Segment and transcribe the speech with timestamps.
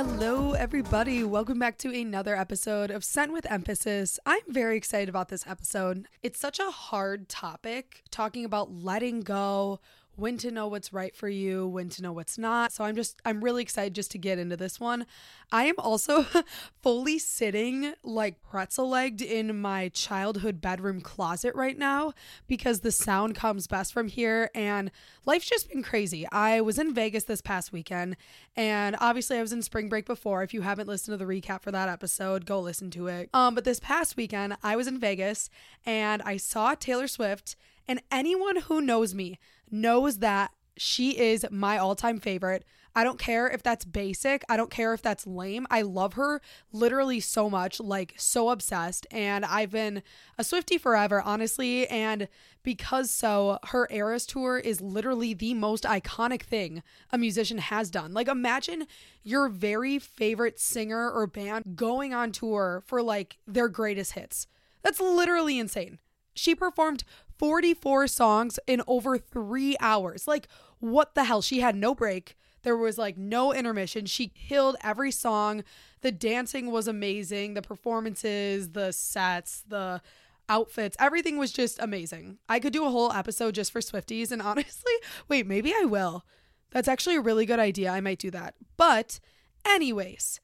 [0.00, 1.24] Hello, everybody.
[1.24, 4.20] Welcome back to another episode of Sent with Emphasis.
[4.24, 6.06] I'm very excited about this episode.
[6.22, 9.80] It's such a hard topic talking about letting go,
[10.18, 12.72] when to know what's right for you, when to know what's not.
[12.72, 15.06] So I'm just, I'm really excited just to get into this one.
[15.52, 16.26] I am also
[16.82, 22.12] fully sitting like pretzel legged in my childhood bedroom closet right now
[22.48, 24.50] because the sound comes best from here.
[24.54, 24.90] And
[25.24, 26.26] life's just been crazy.
[26.32, 28.16] I was in Vegas this past weekend,
[28.56, 30.42] and obviously I was in spring break before.
[30.42, 33.30] If you haven't listened to the recap for that episode, go listen to it.
[33.32, 35.48] Um, but this past weekend, I was in Vegas
[35.86, 37.56] and I saw Taylor Swift.
[37.88, 39.38] And anyone who knows me
[39.70, 42.64] knows that she is my all time favorite.
[42.94, 44.44] I don't care if that's basic.
[44.48, 45.66] I don't care if that's lame.
[45.70, 46.40] I love her
[46.72, 49.06] literally so much, like so obsessed.
[49.10, 50.02] And I've been
[50.36, 51.86] a Swifty forever, honestly.
[51.88, 52.28] And
[52.62, 58.12] because so, her Eras tour is literally the most iconic thing a musician has done.
[58.12, 58.86] Like, imagine
[59.22, 64.46] your very favorite singer or band going on tour for like their greatest hits.
[64.82, 65.98] That's literally insane.
[66.34, 67.04] She performed
[67.38, 70.26] 44 songs in over three hours.
[70.26, 70.48] Like,
[70.80, 71.42] what the hell?
[71.42, 72.36] She had no break.
[72.62, 74.06] There was like no intermission.
[74.06, 75.64] She killed every song.
[76.00, 77.54] The dancing was amazing.
[77.54, 80.02] The performances, the sets, the
[80.48, 82.38] outfits, everything was just amazing.
[82.48, 84.32] I could do a whole episode just for Swifties.
[84.32, 84.92] And honestly,
[85.28, 86.24] wait, maybe I will.
[86.70, 87.90] That's actually a really good idea.
[87.90, 88.54] I might do that.
[88.76, 89.20] But,
[89.64, 90.40] anyways,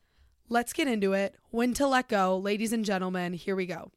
[0.48, 1.36] let's get into it.
[1.50, 3.90] When to let go, ladies and gentlemen, here we go.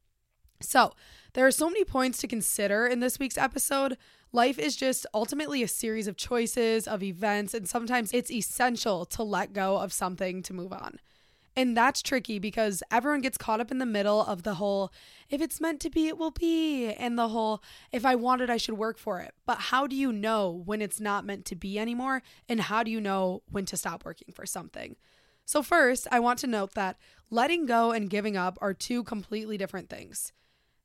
[0.59, 0.93] So,
[1.33, 3.97] there are so many points to consider in this week's episode.
[4.31, 9.23] Life is just ultimately a series of choices, of events, and sometimes it's essential to
[9.23, 10.99] let go of something to move on.
[11.55, 14.91] And that's tricky because everyone gets caught up in the middle of the whole,
[15.29, 18.49] if it's meant to be, it will be, and the whole, if I want it,
[18.49, 19.33] I should work for it.
[19.45, 22.21] But how do you know when it's not meant to be anymore?
[22.47, 24.97] And how do you know when to stop working for something?
[25.45, 26.97] So, first, I want to note that
[27.31, 30.33] letting go and giving up are two completely different things.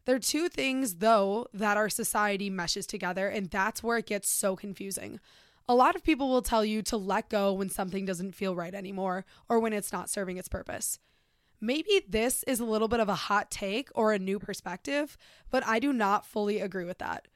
[0.05, 4.57] They're two things, though, that our society meshes together, and that's where it gets so
[4.57, 5.21] confusing.
[5.69, 8.75] A lot of people will tell you to let go when something doesn't feel right
[8.75, 10.99] anymore or when it's not serving its purpose.
[11.61, 15.17] Maybe this is a little bit of a hot take or a new perspective,
[15.51, 17.29] but I do not fully agree with that.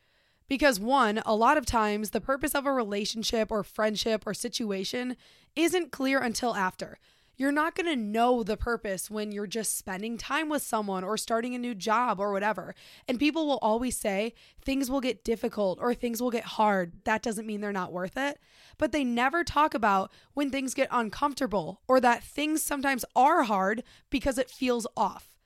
[0.49, 5.17] Because, one, a lot of times the purpose of a relationship or friendship or situation
[5.55, 6.99] isn't clear until after.
[7.39, 11.19] You're not going to know the purpose when you're just spending time with someone or
[11.19, 12.75] starting a new job or whatever.
[13.07, 14.33] And people will always say
[14.65, 16.95] things will get difficult or things will get hard.
[17.05, 18.39] That doesn't mean they're not worth it.
[18.79, 23.83] But they never talk about when things get uncomfortable or that things sometimes are hard
[24.09, 25.37] because it feels off.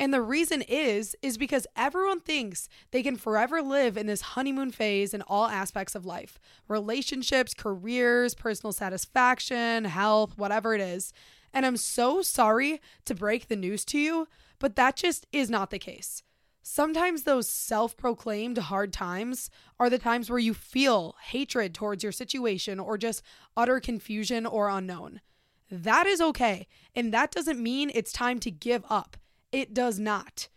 [0.00, 4.70] And the reason is is because everyone thinks they can forever live in this honeymoon
[4.70, 6.38] phase in all aspects of life.
[6.68, 11.12] Relationships, careers, personal satisfaction, health, whatever it is.
[11.52, 14.28] And I'm so sorry to break the news to you,
[14.58, 16.22] but that just is not the case.
[16.62, 22.12] Sometimes those self proclaimed hard times are the times where you feel hatred towards your
[22.12, 23.22] situation or just
[23.56, 25.20] utter confusion or unknown.
[25.70, 26.66] That is okay.
[26.94, 29.16] And that doesn't mean it's time to give up.
[29.52, 30.48] It does not.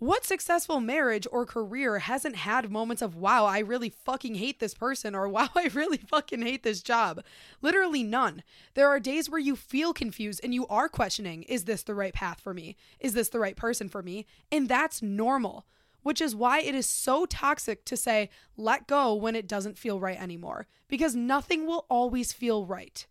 [0.00, 4.72] What successful marriage or career hasn't had moments of, wow, I really fucking hate this
[4.72, 7.24] person, or wow, I really fucking hate this job?
[7.62, 8.44] Literally none.
[8.74, 12.14] There are days where you feel confused and you are questioning, is this the right
[12.14, 12.76] path for me?
[13.00, 14.24] Is this the right person for me?
[14.52, 15.66] And that's normal,
[16.04, 19.98] which is why it is so toxic to say, let go when it doesn't feel
[19.98, 23.04] right anymore, because nothing will always feel right.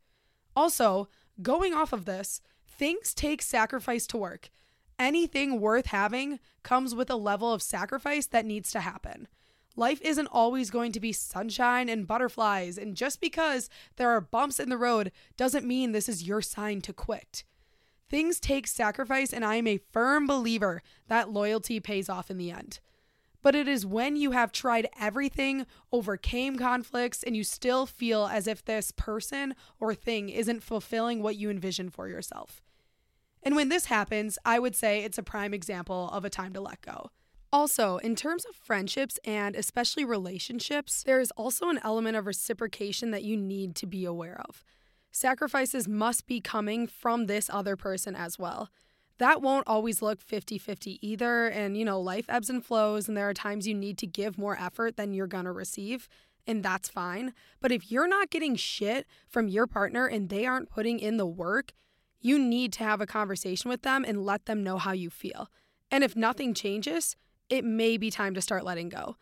[0.55, 1.09] Also,
[1.41, 4.51] going off of this, things take sacrifice to work
[4.99, 9.27] anything worth having comes with a level of sacrifice that needs to happen.
[9.75, 14.59] Life isn't always going to be sunshine and butterflies, and just because there are bumps
[14.59, 17.43] in the road doesn't mean this is your sign to quit.
[18.09, 22.49] Things take sacrifice, and I am a firm believer that loyalty pays off in the
[22.49, 22.79] end.
[23.43, 28.47] But it is when you have tried everything, overcame conflicts, and you still feel as
[28.47, 32.63] if this person or thing isn't fulfilling what you envision for yourself.
[33.47, 36.59] And when this happens, I would say it's a prime example of a time to
[36.59, 37.11] let go.
[37.49, 43.11] Also, in terms of friendships and especially relationships, there is also an element of reciprocation
[43.11, 44.65] that you need to be aware of.
[45.13, 48.67] Sacrifices must be coming from this other person as well.
[49.17, 51.47] That won't always look 50 50 either.
[51.47, 54.37] And, you know, life ebbs and flows, and there are times you need to give
[54.37, 56.09] more effort than you're gonna receive,
[56.45, 57.33] and that's fine.
[57.61, 61.25] But if you're not getting shit from your partner and they aren't putting in the
[61.25, 61.71] work,
[62.21, 65.49] you need to have a conversation with them and let them know how you feel.
[65.91, 67.15] And if nothing changes,
[67.49, 69.15] it may be time to start letting go.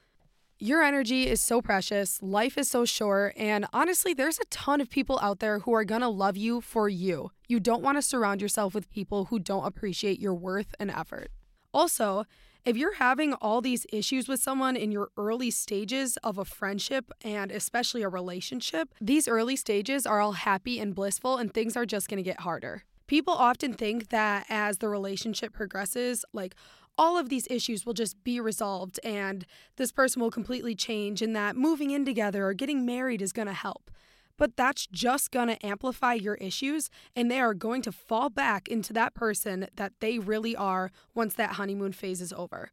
[0.58, 4.90] Your energy is so precious, life is so short, and honestly, there's a ton of
[4.90, 7.32] people out there who are gonna love you for you.
[7.50, 11.30] You don't wanna surround yourself with people who don't appreciate your worth and effort.
[11.74, 12.24] Also,
[12.66, 17.12] if you're having all these issues with someone in your early stages of a friendship
[17.24, 21.86] and especially a relationship, these early stages are all happy and blissful, and things are
[21.86, 22.84] just gonna get harder.
[23.06, 26.56] People often think that as the relationship progresses, like,
[26.98, 29.46] all of these issues will just be resolved and
[29.76, 33.48] this person will completely change, and that moving in together or getting married is going
[33.48, 33.92] to help.
[34.38, 38.68] But that's just going to amplify your issues, and they are going to fall back
[38.68, 42.72] into that person that they really are once that honeymoon phase is over.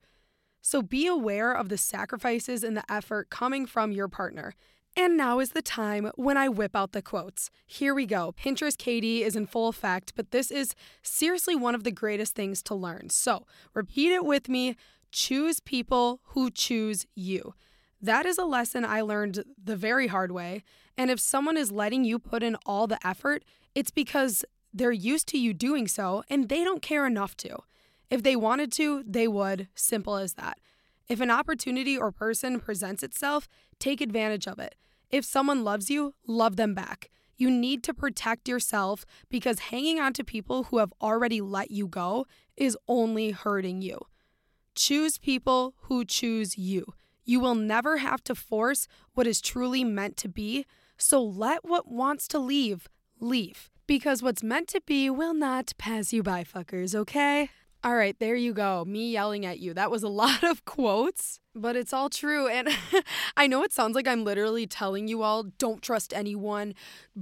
[0.61, 4.55] So be aware of the sacrifices and the effort coming from your partner
[4.97, 7.51] and now is the time when I whip out the quotes.
[7.67, 8.35] Here we go.
[8.39, 12.63] Pinterest Katie is in full effect, but this is seriously one of the greatest things
[12.65, 13.09] to learn.
[13.11, 14.77] So repeat it with me
[15.11, 17.55] choose people who choose you.
[18.03, 20.65] That is a lesson I learned the very hard way.
[20.99, 23.45] And if someone is letting you put in all the effort,
[23.77, 24.45] it's because
[24.75, 27.59] they're used to you doing so and they don't care enough to.
[28.11, 29.69] If they wanted to, they would.
[29.75, 30.59] Simple as that.
[31.09, 34.75] If an opportunity or person presents itself, take advantage of it.
[35.11, 37.11] If someone loves you, love them back.
[37.37, 41.87] You need to protect yourself because hanging on to people who have already let you
[41.87, 42.27] go
[42.57, 44.01] is only hurting you.
[44.75, 46.95] Choose people who choose you.
[47.25, 50.67] You will never have to force what is truly meant to be,
[50.97, 52.89] so let what wants to leave
[53.21, 53.71] leave.
[53.87, 57.51] Because what's meant to be will not pass you by, fuckers, okay?
[57.85, 58.85] All right, there you go.
[58.85, 59.75] Me yelling at you.
[59.75, 62.49] That was a lot of quotes, but it's all true.
[62.49, 62.69] And
[63.37, 66.75] I know it sounds like I'm literally telling you all don't trust anyone,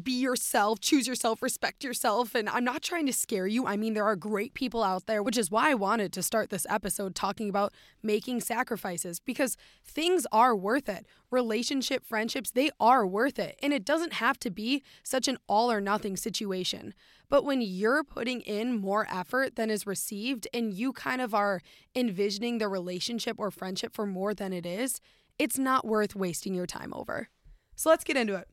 [0.03, 2.35] be yourself, choose yourself, respect yourself.
[2.35, 3.67] And I'm not trying to scare you.
[3.67, 6.50] I mean, there are great people out there, which is why I wanted to start
[6.50, 7.73] this episode talking about
[8.03, 11.06] making sacrifices because things are worth it.
[11.31, 13.59] Relationship, friendships, they are worth it.
[13.62, 16.94] And it doesn't have to be such an all or nothing situation.
[17.31, 21.62] But when you're putting in more effort than is received and you kind of are
[21.94, 25.00] envisioning the relationship or friendship for more than it is,
[25.38, 27.31] it's not worth wasting your time over.
[27.75, 28.49] So let's get into it.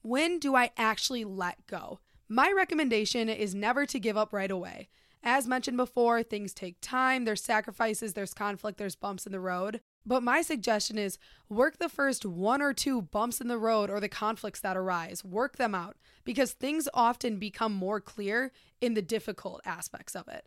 [0.00, 2.00] When do I actually let go?
[2.26, 4.88] My recommendation is never to give up right away.
[5.22, 9.82] As mentioned before, things take time, there's sacrifices, there's conflict, there's bumps in the road.
[10.06, 11.18] But my suggestion is
[11.50, 15.22] work the first one or two bumps in the road or the conflicts that arise,
[15.22, 20.46] work them out because things often become more clear in the difficult aspects of it.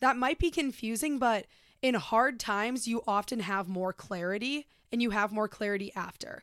[0.00, 1.46] That might be confusing, but
[1.86, 6.42] in hard times, you often have more clarity and you have more clarity after.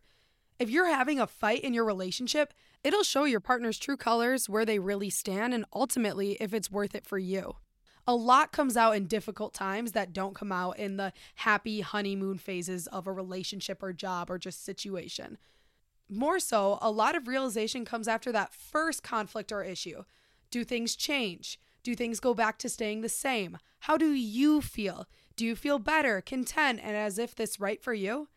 [0.59, 2.53] If you're having a fight in your relationship,
[2.83, 6.95] it'll show your partner's true colors, where they really stand, and ultimately if it's worth
[6.95, 7.55] it for you
[8.05, 12.37] a lot comes out in difficult times that don't come out in the happy honeymoon
[12.37, 15.37] phases of a relationship or job or just situation.
[16.09, 20.03] More so, a lot of realization comes after that first conflict or issue.
[20.51, 21.59] Do things change?
[21.81, 23.57] Do things go back to staying the same?
[23.79, 25.07] How do you feel?
[25.35, 28.27] Do you feel better, content, and as if this right for you?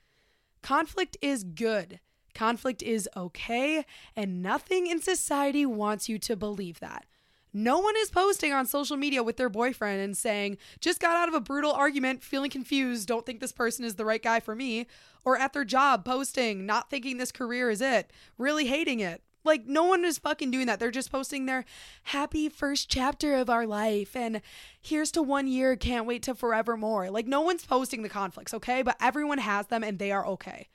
[0.63, 2.01] Conflict is good.
[2.35, 3.85] Conflict is okay,
[4.15, 7.07] and nothing in society wants you to believe that.
[7.53, 11.29] No one is posting on social media with their boyfriend and saying, just got out
[11.29, 14.55] of a brutal argument, feeling confused, don't think this person is the right guy for
[14.55, 14.87] me.
[15.25, 19.23] Or at their job, posting, not thinking this career is it, really hating it.
[19.47, 20.81] Like, no one is fucking doing that.
[20.81, 21.65] They're just posting their
[22.05, 24.43] happy first chapter of our life and
[24.83, 27.11] here's to one year, can't wait to forevermore.
[27.11, 28.83] Like, no one's posting the conflicts, okay?
[28.83, 30.69] But everyone has them and they are okay.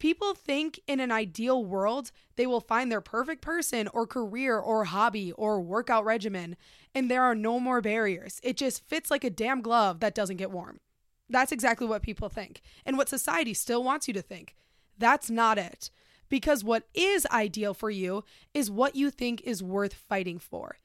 [0.00, 4.84] People think in an ideal world, they will find their perfect person or career or
[4.84, 6.56] hobby or workout regimen,
[6.94, 8.40] and there are no more barriers.
[8.42, 10.80] It just fits like a damn glove that doesn't get warm.
[11.28, 14.56] That's exactly what people think, and what society still wants you to think.
[14.96, 15.90] That's not it.
[16.30, 20.78] Because what is ideal for you is what you think is worth fighting for.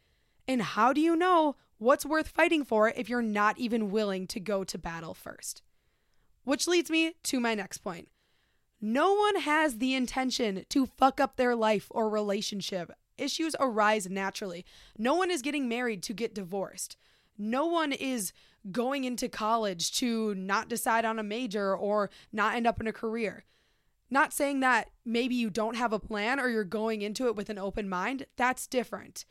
[0.48, 4.40] And how do you know what's worth fighting for if you're not even willing to
[4.42, 5.62] go to battle first?
[6.44, 8.10] Which leads me to my next point.
[8.82, 12.92] No one has the intention to fuck up their life or relationship.
[13.18, 14.66] Issues arise naturally.
[14.98, 16.98] No one is getting married to get divorced.
[17.38, 18.34] No one is
[18.72, 22.94] going into college to not decide on a major or not end up in a
[22.94, 23.46] career.
[24.10, 27.50] Not saying that maybe you don't have a plan or you're going into it with
[27.50, 28.26] an open mind.
[28.38, 29.26] That's different.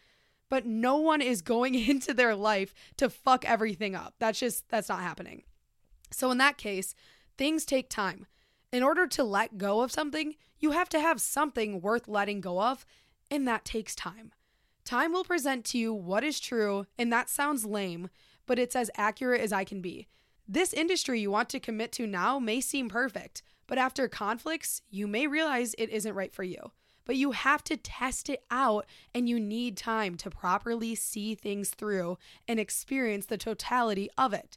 [0.49, 4.15] But no one is going into their life to fuck everything up.
[4.19, 5.45] That's just, that's not happening.
[6.11, 6.95] So in that case,
[7.37, 8.27] things take time.
[8.73, 12.61] In order to let go of something, you have to have something worth letting go
[12.61, 12.85] of,
[13.31, 14.33] and that takes time.
[14.85, 18.11] Time will present to you what is true, and that sounds lame,
[18.47, 20.09] but it's as accurate as I can be.
[20.47, 25.07] This industry you want to commit to now may seem perfect, But after conflicts, you
[25.07, 26.73] may realize it isn't right for you.
[27.05, 31.71] But you have to test it out and you need time to properly see things
[31.71, 32.19] through
[32.49, 34.57] and experience the totality of it.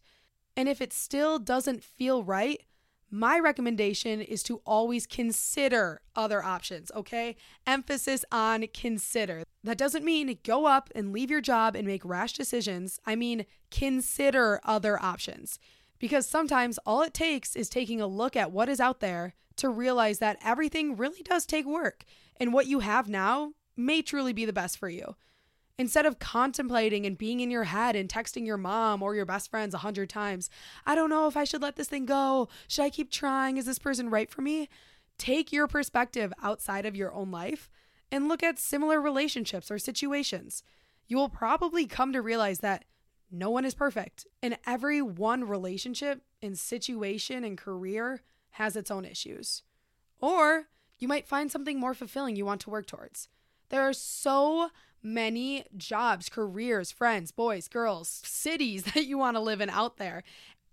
[0.55, 2.61] And if it still doesn't feel right,
[3.09, 7.37] my recommendation is to always consider other options, okay?
[7.65, 9.43] Emphasis on consider.
[9.63, 12.99] That doesn't mean go up and leave your job and make rash decisions.
[13.05, 15.57] I mean, consider other options.
[15.99, 19.69] Because sometimes all it takes is taking a look at what is out there to
[19.69, 22.03] realize that everything really does take work,
[22.39, 25.15] and what you have now may truly be the best for you.
[25.79, 29.49] Instead of contemplating and being in your head and texting your mom or your best
[29.51, 30.49] friends a hundred times,
[30.85, 32.49] I don't know if I should let this thing go.
[32.67, 33.57] Should I keep trying?
[33.57, 34.69] Is this person right for me?
[35.19, 37.69] Take your perspective outside of your own life
[38.11, 40.63] and look at similar relationships or situations.
[41.07, 42.85] You will probably come to realize that
[43.31, 49.05] no one is perfect, and every one relationship and situation and career has its own
[49.05, 49.63] issues.
[50.19, 50.67] Or
[50.97, 53.29] you might find something more fulfilling you want to work towards.
[53.69, 54.69] There are so
[55.03, 60.23] many jobs, careers, friends, boys, girls, cities that you want to live in out there.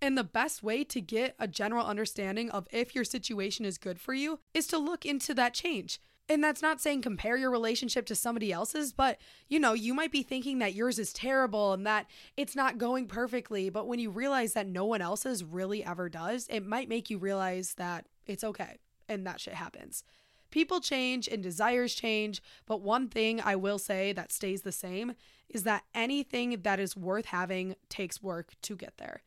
[0.01, 3.99] And the best way to get a general understanding of if your situation is good
[3.99, 5.99] for you is to look into that change.
[6.27, 10.11] And that's not saying compare your relationship to somebody else's, but you know, you might
[10.11, 13.69] be thinking that yours is terrible and that it's not going perfectly.
[13.69, 17.19] But when you realize that no one else's really ever does, it might make you
[17.19, 20.03] realize that it's okay and that shit happens.
[20.49, 25.13] People change and desires change, but one thing I will say that stays the same
[25.49, 29.21] is that anything that is worth having takes work to get there.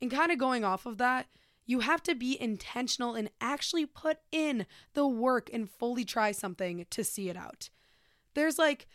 [0.00, 1.26] And kind of going off of that,
[1.68, 6.86] you have to be intentional and actually put in the work and fully try something
[6.90, 7.68] to see it out.
[8.34, 8.88] There's like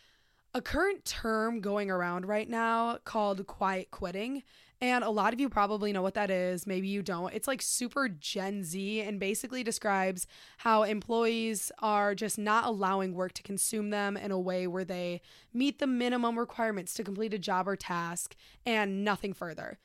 [0.52, 4.42] a current term going around right now called quiet quitting.
[4.80, 6.66] And a lot of you probably know what that is.
[6.66, 7.32] Maybe you don't.
[7.32, 10.26] It's like super Gen Z and basically describes
[10.58, 15.20] how employees are just not allowing work to consume them in a way where they
[15.52, 18.34] meet the minimum requirements to complete a job or task
[18.66, 19.78] and nothing further.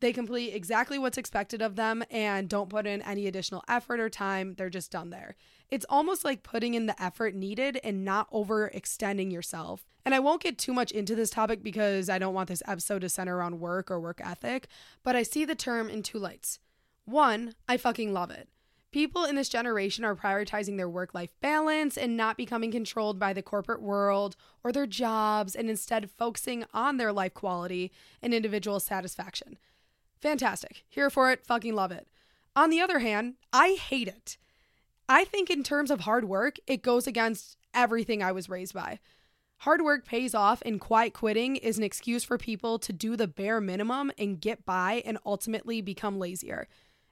[0.00, 4.08] They complete exactly what's expected of them and don't put in any additional effort or
[4.08, 4.54] time.
[4.54, 5.34] They're just done there.
[5.70, 9.84] It's almost like putting in the effort needed and not overextending yourself.
[10.04, 13.00] And I won't get too much into this topic because I don't want this episode
[13.00, 14.68] to center around work or work ethic,
[15.02, 16.60] but I see the term in two lights.
[17.04, 18.48] One, I fucking love it.
[18.90, 23.34] People in this generation are prioritizing their work life balance and not becoming controlled by
[23.34, 28.80] the corporate world or their jobs and instead focusing on their life quality and individual
[28.80, 29.58] satisfaction.
[30.20, 30.84] Fantastic.
[30.88, 31.46] Here for it.
[31.46, 32.08] Fucking love it.
[32.56, 34.36] On the other hand, I hate it.
[35.08, 38.98] I think, in terms of hard work, it goes against everything I was raised by.
[39.58, 43.26] Hard work pays off, and quiet quitting is an excuse for people to do the
[43.26, 46.68] bare minimum and get by and ultimately become lazier.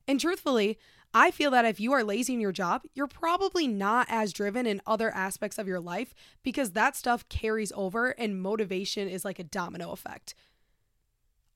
[0.06, 0.78] And truthfully,
[1.12, 4.66] I feel that if you are lazy in your job, you're probably not as driven
[4.66, 9.38] in other aspects of your life because that stuff carries over and motivation is like
[9.38, 10.34] a domino effect.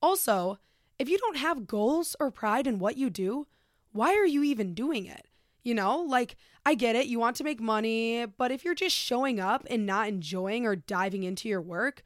[0.01, 0.59] Also,
[0.99, 3.47] if you don't have goals or pride in what you do,
[3.91, 5.27] why are you even doing it?
[5.63, 8.95] You know, like I get it, you want to make money, but if you're just
[8.95, 12.03] showing up and not enjoying or diving into your work,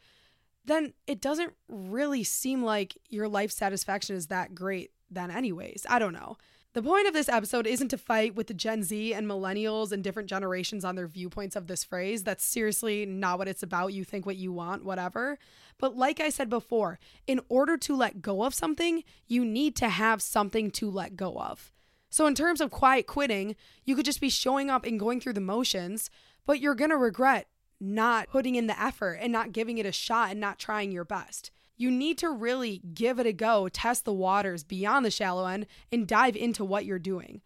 [0.66, 5.86] then it doesn't really seem like your life satisfaction is that great then anyways.
[5.90, 6.38] I don't know.
[6.76, 10.04] The point of this episode isn't to fight with the Gen Z and millennials and
[10.04, 12.26] different generations on their viewpoints of this phrase.
[12.26, 13.94] That's seriously not what it's about.
[13.94, 15.38] You think what you want, whatever.
[15.78, 19.88] But like I said before, in order to let go of something, you need to
[19.88, 21.72] have something to let go of.
[22.10, 23.56] So, in terms of quiet quitting,
[23.86, 26.10] you could just be showing up and going through the motions,
[26.46, 27.48] but you're going to regret
[27.80, 31.06] not putting in the effort and not giving it a shot and not trying your
[31.06, 35.46] best you need to really give it a go, test the waters beyond the shallow
[35.46, 37.42] end, and dive into what you're doing.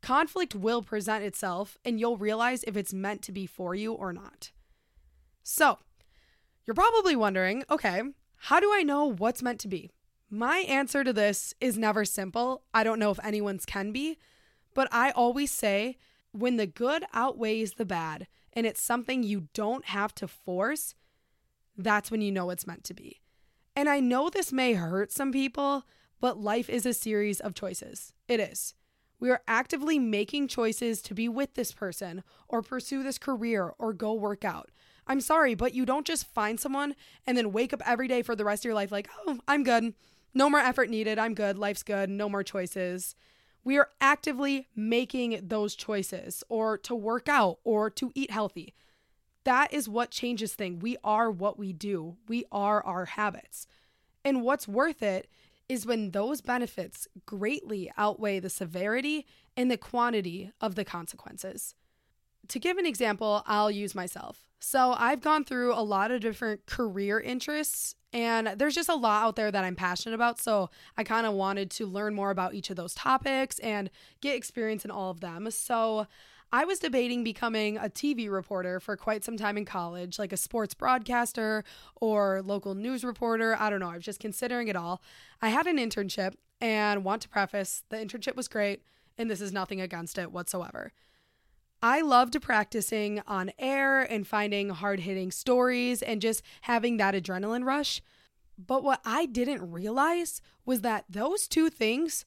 [0.00, 4.12] Conflict will present itself, and you'll realize if it's meant to be for you or
[4.12, 4.50] not.
[5.42, 5.78] So,
[6.64, 8.02] you're probably wondering okay,
[8.36, 9.90] how do I know what's meant to be?
[10.30, 12.62] My answer to this is never simple.
[12.72, 14.18] I don't know if anyone's can be,
[14.74, 15.98] but I always say
[16.32, 20.94] when the good outweighs the bad and it's something you don't have to force,
[21.76, 23.21] that's when you know it's meant to be.
[23.74, 25.84] And I know this may hurt some people,
[26.20, 28.12] but life is a series of choices.
[28.28, 28.74] It is.
[29.18, 33.92] We are actively making choices to be with this person or pursue this career or
[33.92, 34.70] go work out.
[35.06, 36.94] I'm sorry, but you don't just find someone
[37.26, 39.64] and then wake up every day for the rest of your life like, oh, I'm
[39.64, 39.94] good.
[40.34, 41.18] No more effort needed.
[41.18, 41.56] I'm good.
[41.56, 42.10] Life's good.
[42.10, 43.14] No more choices.
[43.64, 48.74] We are actively making those choices or to work out or to eat healthy.
[49.44, 50.82] That is what changes things.
[50.82, 53.66] We are what we do, we are our habits.
[54.24, 55.28] And what's worth it
[55.68, 61.74] is when those benefits greatly outweigh the severity and the quantity of the consequences.
[62.48, 64.44] To give an example, I'll use myself.
[64.58, 69.24] So, I've gone through a lot of different career interests, and there's just a lot
[69.24, 70.38] out there that I'm passionate about.
[70.38, 74.36] So, I kind of wanted to learn more about each of those topics and get
[74.36, 75.50] experience in all of them.
[75.50, 76.06] So,
[76.54, 80.36] I was debating becoming a TV reporter for quite some time in college, like a
[80.36, 81.64] sports broadcaster
[81.96, 83.56] or local news reporter.
[83.58, 83.88] I don't know.
[83.88, 85.02] I was just considering it all.
[85.40, 88.82] I had an internship and want to preface the internship was great,
[89.16, 90.92] and this is nothing against it whatsoever.
[91.82, 97.64] I loved practicing on air and finding hard hitting stories and just having that adrenaline
[97.64, 98.02] rush.
[98.58, 102.26] But what I didn't realize was that those two things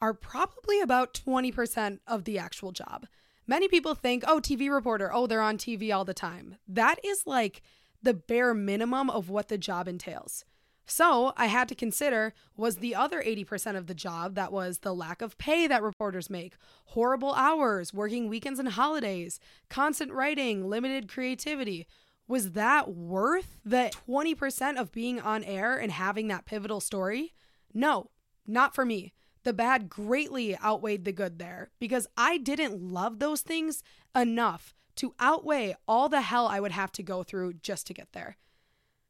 [0.00, 3.06] are probably about 20% of the actual job.
[3.48, 6.56] Many people think, oh, TV reporter, oh, they're on TV all the time.
[6.68, 7.62] That is like
[8.02, 10.44] the bare minimum of what the job entails.
[10.84, 14.94] So I had to consider was the other 80% of the job that was the
[14.94, 19.40] lack of pay that reporters make, horrible hours, working weekends and holidays,
[19.70, 21.86] constant writing, limited creativity.
[22.26, 27.32] Was that worth the 20% of being on air and having that pivotal story?
[27.72, 28.10] No,
[28.46, 29.14] not for me
[29.48, 33.82] the bad greatly outweighed the good there because I didn't love those things
[34.14, 38.12] enough to outweigh all the hell I would have to go through just to get
[38.12, 38.36] there.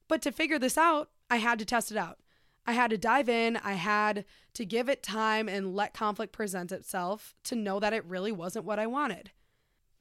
[0.06, 2.20] But to figure this out, I had to test it out.
[2.64, 6.70] I had to dive in, I had to give it time and let conflict present
[6.70, 9.32] itself to know that it really wasn't what I wanted.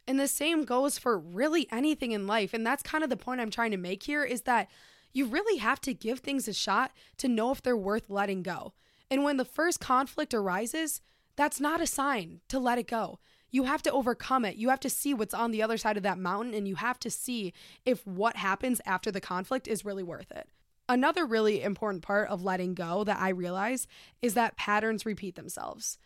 [0.08, 2.53] And the same goes for really anything in life.
[2.53, 4.70] And that's kind of the point I'm trying to make here is that
[5.13, 8.74] you really have to give things a shot to know if they're worth letting go.
[9.10, 11.02] And when the first conflict arises,
[11.36, 13.20] that's not a sign to let it go.
[13.50, 14.58] You have to overcome it.
[14.58, 17.00] You have to see what's on the other side of that mountain, and you have
[17.00, 17.54] to see
[17.86, 20.50] if what happens after the conflict is really worth it.
[20.90, 23.88] Another really important part of letting go that I realize
[24.22, 25.98] is that patterns repeat themselves.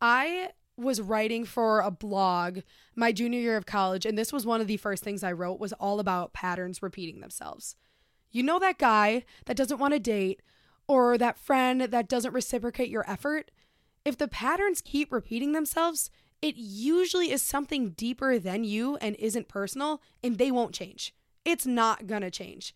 [0.00, 2.60] I was writing for a blog
[2.94, 5.58] my junior year of college and this was one of the first things I wrote
[5.58, 7.74] was all about patterns repeating themselves.
[8.30, 10.40] You know that guy that doesn't want to date
[10.88, 13.50] or that friend that doesn't reciprocate your effort,
[14.04, 19.48] if the patterns keep repeating themselves, it usually is something deeper than you and isn't
[19.48, 21.14] personal, and they won't change.
[21.44, 22.74] It's not gonna change.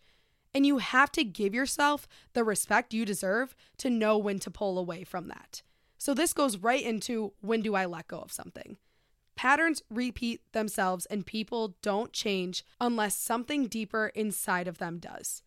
[0.53, 4.77] And you have to give yourself the respect you deserve to know when to pull
[4.77, 5.63] away from that.
[5.97, 8.77] So, this goes right into when do I let go of something?
[9.35, 15.41] Patterns repeat themselves, and people don't change unless something deeper inside of them does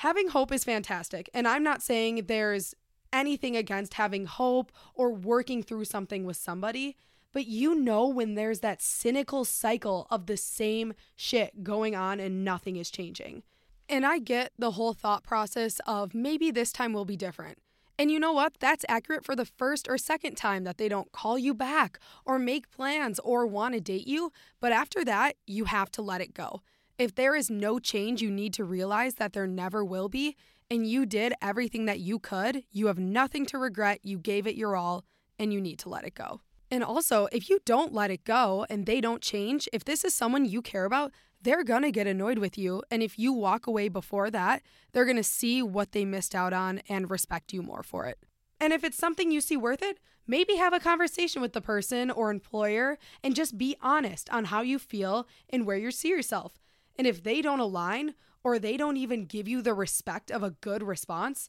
[0.00, 1.28] having hope is fantastic.
[1.34, 2.74] And I'm not saying there's
[3.12, 6.96] anything against having hope or working through something with somebody,
[7.32, 12.42] but you know when there's that cynical cycle of the same shit going on and
[12.42, 13.42] nothing is changing.
[13.90, 17.58] And I get the whole thought process of maybe this time will be different.
[17.98, 18.54] And you know what?
[18.58, 22.38] That's accurate for the first or second time that they don't call you back or
[22.38, 24.32] make plans or want to date you.
[24.60, 26.62] But after that, you have to let it go.
[27.00, 30.36] If there is no change, you need to realize that there never will be,
[30.70, 32.62] and you did everything that you could.
[32.70, 34.00] You have nothing to regret.
[34.02, 35.06] You gave it your all,
[35.38, 36.42] and you need to let it go.
[36.70, 40.14] And also, if you don't let it go and they don't change, if this is
[40.14, 41.10] someone you care about,
[41.40, 42.82] they're gonna get annoyed with you.
[42.90, 44.60] And if you walk away before that,
[44.92, 48.18] they're gonna see what they missed out on and respect you more for it.
[48.60, 52.10] And if it's something you see worth it, maybe have a conversation with the person
[52.10, 56.58] or employer and just be honest on how you feel and where you see yourself.
[57.00, 58.12] And if they don't align
[58.44, 61.48] or they don't even give you the respect of a good response,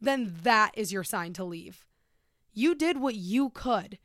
[0.00, 1.84] then that is your sign to leave.
[2.52, 3.98] You did what you could,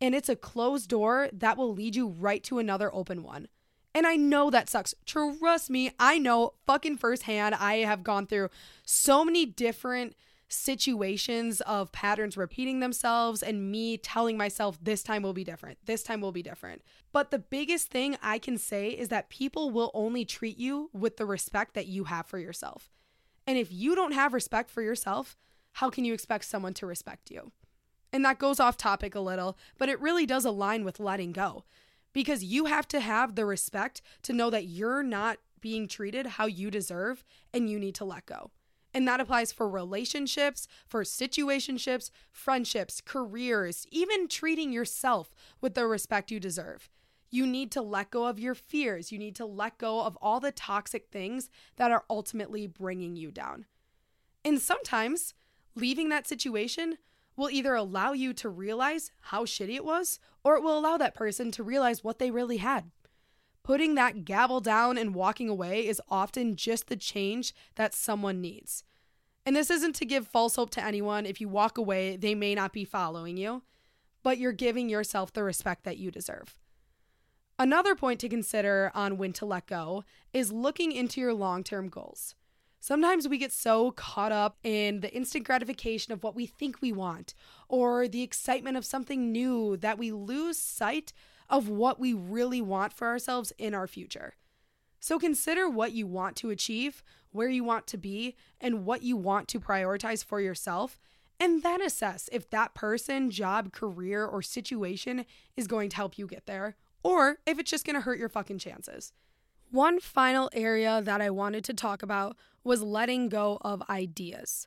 [0.00, 3.48] and it's a closed door that will lead you right to another open one.
[3.92, 4.94] And I know that sucks.
[5.04, 7.56] Trust me, I know fucking firsthand.
[7.56, 8.50] I have gone through
[8.84, 10.14] so many different
[10.48, 15.78] situations of patterns repeating themselves and me telling myself this time will be different.
[15.84, 16.82] This time will be different.
[17.12, 21.18] But the biggest thing I can say is that people will only treat you with
[21.18, 22.90] the respect that you have for yourself.
[23.46, 25.36] And if you don't have respect for yourself,
[25.72, 27.52] how can you expect someone to respect you?
[28.12, 31.64] And that goes off topic a little, but it really does align with letting go
[32.12, 36.46] because you have to have the respect to know that you're not being treated how
[36.46, 38.50] you deserve and you need to let go.
[38.94, 46.30] And that applies for relationships, for situationships, friendships, careers, even treating yourself with the respect
[46.30, 46.88] you deserve.
[47.30, 49.12] You need to let go of your fears.
[49.12, 53.30] You need to let go of all the toxic things that are ultimately bringing you
[53.30, 53.66] down.
[54.44, 55.34] And sometimes
[55.74, 56.96] leaving that situation
[57.36, 61.14] will either allow you to realize how shitty it was, or it will allow that
[61.14, 62.90] person to realize what they really had.
[63.62, 68.82] Putting that gavel down and walking away is often just the change that someone needs.
[69.44, 71.26] And this isn't to give false hope to anyone.
[71.26, 73.62] If you walk away, they may not be following you.
[74.22, 76.58] but you're giving yourself the respect that you deserve.
[77.58, 81.88] Another point to consider on when to let go is looking into your long term
[81.88, 82.34] goals.
[82.80, 86.92] Sometimes we get so caught up in the instant gratification of what we think we
[86.92, 87.34] want
[87.68, 91.12] or the excitement of something new that we lose sight
[91.48, 94.34] of what we really want for ourselves in our future.
[95.00, 99.16] So consider what you want to achieve, where you want to be, and what you
[99.16, 100.98] want to prioritize for yourself,
[101.40, 105.24] and then assess if that person, job, career, or situation
[105.56, 108.28] is going to help you get there, or if it's just going to hurt your
[108.28, 109.12] fucking chances.
[109.70, 114.66] One final area that I wanted to talk about was letting go of ideas.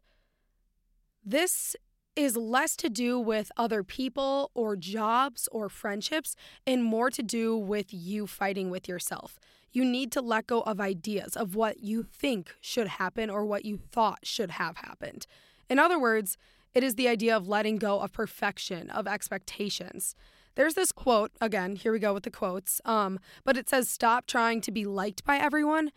[1.26, 1.76] This
[2.15, 6.36] is less to do with other people or jobs or friendships
[6.67, 9.39] and more to do with you fighting with yourself.
[9.71, 13.63] You need to let go of ideas of what you think should happen or what
[13.63, 15.26] you thought should have happened.
[15.69, 16.38] In other words,
[16.74, 20.15] it is the idea of letting go of perfection, of expectations.
[20.56, 24.26] There's this quote, again, here we go with the quotes, um, but it says, Stop
[24.26, 25.91] trying to be liked by everyone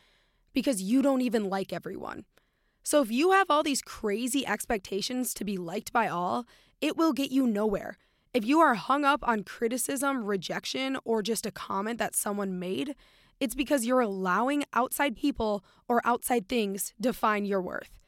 [0.52, 2.24] because you don't even like everyone.
[2.84, 6.44] So if you have all these crazy expectations to be liked by all,
[6.82, 7.96] it will get you nowhere.
[8.34, 12.94] If you are hung up on criticism, rejection, or just a comment that someone made,
[13.40, 17.98] it's because you're allowing outside people or outside things define your worth.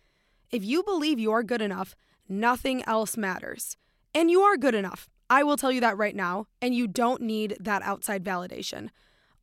[0.50, 1.96] If you believe you're good enough,
[2.28, 3.78] nothing else matters.
[4.14, 5.08] And you are good enough.
[5.30, 8.90] I will tell you that right now, and you don't need that outside validation.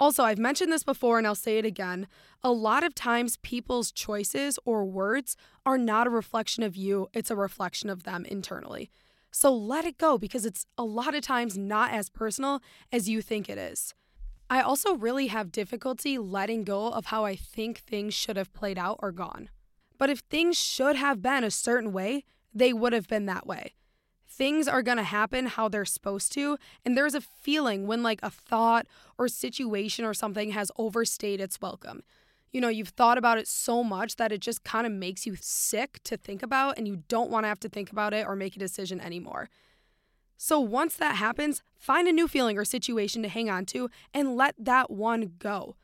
[0.03, 2.07] Also, I've mentioned this before and I'll say it again.
[2.43, 7.31] A lot of times, people's choices or words are not a reflection of you, it's
[7.31, 8.91] a reflection of them internally.
[9.31, 12.61] So let it go because it's a lot of times not as personal
[12.91, 13.93] as you think it is.
[14.49, 18.77] I also really have difficulty letting go of how I think things should have played
[18.77, 19.47] out or gone.
[19.97, 23.71] But if things should have been a certain way, they would have been that way
[24.37, 26.57] things are going to happen how they're supposed to.
[26.83, 31.61] And there's a feeling when, like, a thought or situation or something has overstayed its
[31.61, 32.03] welcome.
[32.51, 35.35] You know, you've thought about it so much that it just kind of makes you
[35.39, 38.35] sick to think about, and you don't want to have to think about it or
[38.35, 39.49] make a decision anymore.
[40.37, 44.35] So, once that happens, find a new feeling or situation to hang on to and
[44.35, 45.75] let that one go.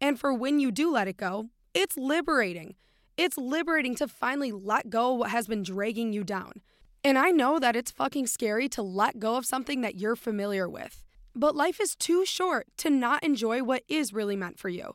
[0.00, 2.74] And for when you do let it go, it's liberating.
[3.16, 6.60] It's liberating to finally let go what has been dragging you down.
[7.04, 10.68] And I know that it's fucking scary to let go of something that you're familiar
[10.68, 11.02] with.
[11.34, 14.94] But life is too short to not enjoy what is really meant for you.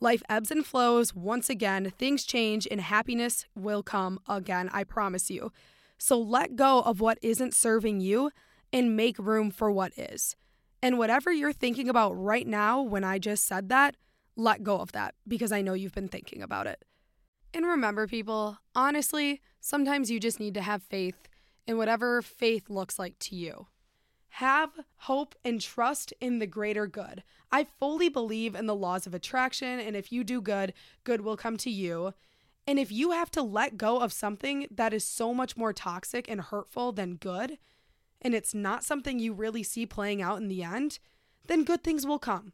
[0.00, 1.14] Life ebbs and flows.
[1.14, 5.52] Once again, things change and happiness will come again, I promise you.
[5.98, 8.30] So let go of what isn't serving you
[8.72, 10.36] and make room for what is.
[10.82, 13.96] And whatever you're thinking about right now when I just said that,
[14.36, 16.84] let go of that because I know you've been thinking about it.
[17.52, 21.28] And remember, people, honestly, sometimes you just need to have faith
[21.66, 23.66] in whatever faith looks like to you.
[24.38, 27.22] Have hope and trust in the greater good.
[27.52, 30.72] I fully believe in the laws of attraction, and if you do good,
[31.04, 32.14] good will come to you.
[32.66, 36.28] And if you have to let go of something that is so much more toxic
[36.28, 37.58] and hurtful than good,
[38.20, 40.98] and it's not something you really see playing out in the end,
[41.46, 42.52] then good things will come.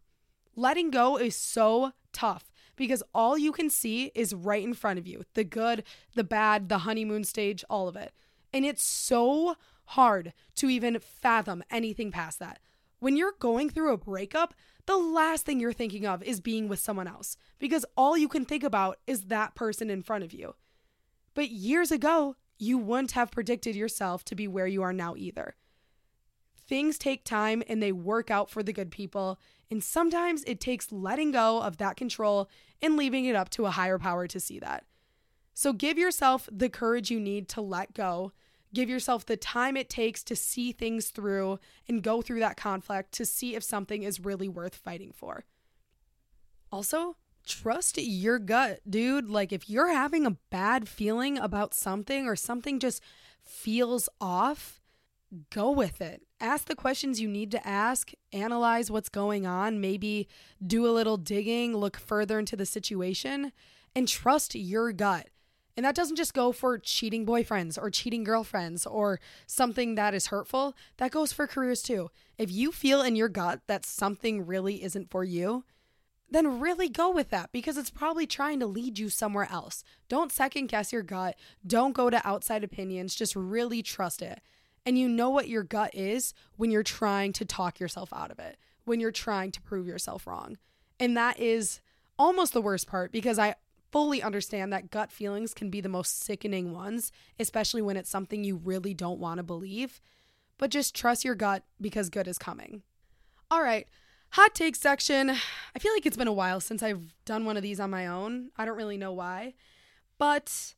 [0.56, 5.06] Letting go is so tough because all you can see is right in front of
[5.06, 8.12] you the good, the bad, the honeymoon stage, all of it.
[8.52, 12.60] And it's so hard to even fathom anything past that.
[12.98, 14.54] When you're going through a breakup,
[14.86, 18.44] the last thing you're thinking of is being with someone else because all you can
[18.44, 20.54] think about is that person in front of you.
[21.34, 25.54] But years ago, you wouldn't have predicted yourself to be where you are now either.
[26.68, 30.92] Things take time and they work out for the good people, and sometimes it takes
[30.92, 32.48] letting go of that control
[32.82, 34.84] and leaving it up to a higher power to see that.
[35.60, 38.32] So give yourself the courage you need to let go.
[38.72, 43.12] Give yourself the time it takes to see things through and go through that conflict
[43.16, 45.44] to see if something is really worth fighting for.
[46.72, 49.28] Also, trust your gut, dude.
[49.28, 53.02] Like, if you're having a bad feeling about something or something just
[53.44, 54.80] feels off,
[55.50, 56.22] go with it.
[56.40, 60.26] Ask the questions you need to ask, analyze what's going on, maybe
[60.66, 63.52] do a little digging, look further into the situation,
[63.94, 65.28] and trust your gut.
[65.76, 70.26] And that doesn't just go for cheating boyfriends or cheating girlfriends or something that is
[70.26, 70.74] hurtful.
[70.98, 72.10] That goes for careers too.
[72.38, 75.64] If you feel in your gut that something really isn't for you,
[76.30, 79.82] then really go with that because it's probably trying to lead you somewhere else.
[80.08, 81.36] Don't second guess your gut.
[81.66, 83.14] Don't go to outside opinions.
[83.14, 84.40] Just really trust it.
[84.86, 88.38] And you know what your gut is when you're trying to talk yourself out of
[88.38, 90.56] it, when you're trying to prove yourself wrong.
[90.98, 91.80] And that is
[92.18, 93.56] almost the worst part because I
[93.90, 98.44] fully understand that gut feelings can be the most sickening ones, especially when it's something
[98.44, 100.00] you really don't want to believe.
[100.58, 102.82] but just trust your gut because good is coming.
[103.50, 103.88] All right,
[104.32, 105.30] hot take section.
[105.30, 108.06] I feel like it's been a while since I've done one of these on my
[108.06, 108.50] own.
[108.58, 109.54] I don't really know why,
[110.18, 110.74] but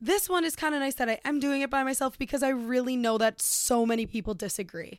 [0.00, 2.48] this one is kind of nice that I am doing it by myself because I
[2.48, 4.98] really know that so many people disagree.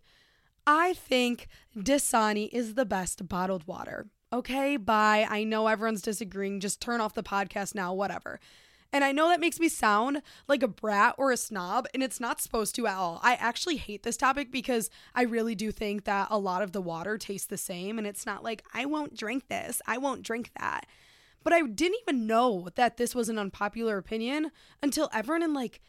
[0.66, 4.08] I think Dasani is the best bottled water.
[4.34, 5.28] Okay, bye.
[5.30, 6.62] I know everyone's disagreeing.
[6.62, 8.40] Just turn off the podcast now, whatever.
[8.94, 12.20] And I know that makes me sound like a brat or a snob, and it's
[12.20, 13.20] not supposed to at all.
[13.24, 16.82] I actually hate this topic because I really do think that a lot of the
[16.82, 20.52] water tastes the same, and it's not like, I won't drink this, I won't drink
[20.60, 20.86] that.
[21.44, 24.52] But I didn't even know that this was an unpopular opinion
[24.84, 25.82] until everyone in like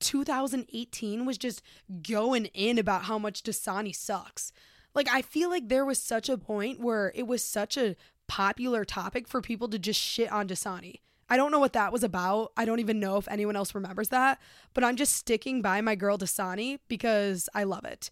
[0.00, 1.62] 2018 was just
[2.02, 4.52] going in about how much Dasani sucks.
[4.96, 7.94] Like, I feel like there was such a point where it was such a
[8.26, 11.00] popular topic for people to just shit on Dasani.
[11.28, 12.52] I don't know what that was about.
[12.56, 14.40] I don't even know if anyone else remembers that,
[14.74, 18.10] but I'm just sticking by my girl Dasani because I love it.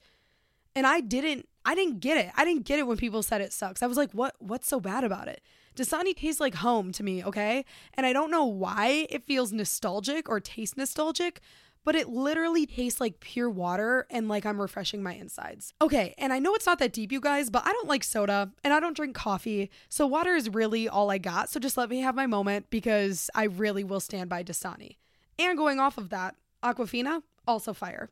[0.77, 2.31] And I didn't I didn't get it.
[2.37, 3.83] I didn't get it when people said it sucks.
[3.83, 5.41] I was like, "What what's so bad about it?"
[5.77, 7.65] Dasani tastes like home to me, okay?
[7.95, 11.41] And I don't know why it feels nostalgic or tastes nostalgic,
[11.85, 15.75] but it literally tastes like pure water and like I'm refreshing my insides.
[15.81, 18.51] Okay, and I know it's not that deep, you guys, but I don't like soda
[18.65, 19.71] and I don't drink coffee.
[19.89, 21.51] So water is really all I got.
[21.51, 24.97] So just let me have my moment because I really will stand by Dasani.
[25.39, 28.11] And going off of that, Aquafina, also fire.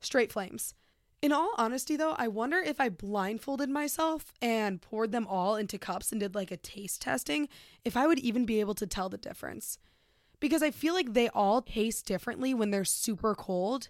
[0.00, 0.74] Straight flames.
[1.22, 5.78] In all honesty, though, I wonder if I blindfolded myself and poured them all into
[5.78, 7.48] cups and did like a taste testing,
[7.84, 9.78] if I would even be able to tell the difference
[10.46, 13.88] because I feel like they all taste differently when they're super cold,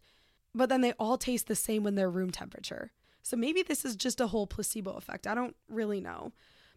[0.54, 2.92] but then they all taste the same when they're room temperature.
[3.22, 5.26] So maybe this is just a whole placebo effect.
[5.26, 6.32] I don't really know.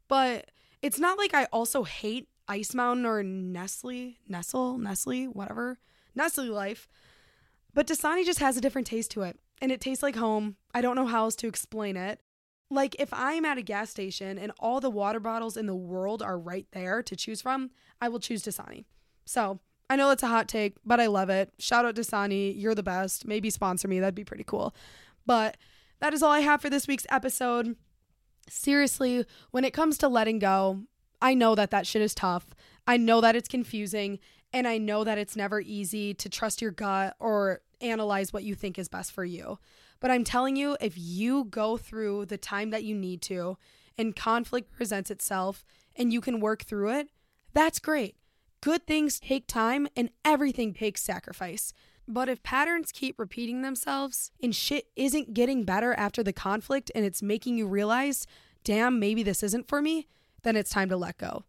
[0.09, 5.79] But it's not like I also hate Ice Mountain or Nestle, Nestle, Nestle, whatever,
[6.13, 6.89] Nestle Life.
[7.73, 10.57] But Dasani just has a different taste to it, and it tastes like home.
[10.73, 12.19] I don't know how else to explain it.
[12.69, 16.21] Like if I'm at a gas station and all the water bottles in the world
[16.21, 18.83] are right there to choose from, I will choose Dasani.
[19.25, 21.51] So I know it's a hot take, but I love it.
[21.57, 22.51] Shout out to Sani.
[22.51, 23.25] You're the best.
[23.25, 23.99] Maybe sponsor me.
[23.99, 24.75] That'd be pretty cool.
[25.25, 25.57] But
[25.99, 27.75] that is all I have for this week's episode.
[28.47, 30.83] Seriously, when it comes to letting go,
[31.21, 32.47] I know that that shit is tough.
[32.87, 34.19] I know that it's confusing.
[34.53, 38.55] And I know that it's never easy to trust your gut or analyze what you
[38.55, 39.59] think is best for you.
[39.99, 43.57] But I'm telling you, if you go through the time that you need to
[43.97, 47.09] and conflict presents itself and you can work through it,
[47.53, 48.15] that's great.
[48.61, 51.73] Good things take time and everything takes sacrifice.
[52.07, 57.05] But if patterns keep repeating themselves and shit isn't getting better after the conflict and
[57.05, 58.27] it's making you realize,
[58.63, 60.07] damn, maybe this isn't for me,
[60.43, 61.43] then it's time to let go.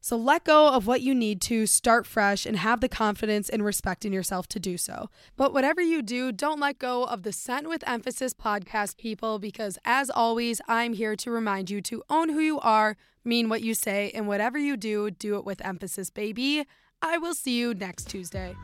[0.00, 3.64] So let go of what you need to start fresh and have the confidence and
[3.64, 5.10] respect in yourself to do so.
[5.36, 9.78] But whatever you do, don't let go of the Scent with Emphasis podcast, people, because
[9.84, 13.74] as always, I'm here to remind you to own who you are, mean what you
[13.74, 16.64] say, and whatever you do, do it with emphasis, baby.
[17.02, 18.54] I will see you next Tuesday.